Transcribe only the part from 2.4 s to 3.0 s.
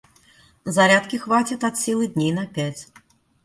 пять.